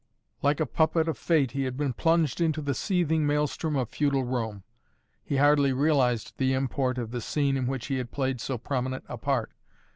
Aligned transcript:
Like 0.41 0.59
a 0.59 0.65
puppet 0.65 1.07
of 1.07 1.15
Fate 1.15 1.51
he 1.51 1.65
had 1.65 1.77
been 1.77 1.93
plunged 1.93 2.41
into 2.41 2.59
the 2.59 2.73
seething 2.73 3.27
maelstrom 3.27 3.75
of 3.75 3.87
feudal 3.89 4.23
Rome. 4.23 4.63
He 5.23 5.35
hardly 5.37 5.73
realized 5.73 6.33
the 6.39 6.53
import 6.53 6.97
of 6.97 7.11
the 7.11 7.21
scene 7.21 7.55
in 7.55 7.67
which 7.67 7.85
he 7.85 7.97
had 7.99 8.09
played 8.09 8.41
so 8.41 8.57
prominent 8.57 9.03
a 9.07 9.19
part. 9.19 9.51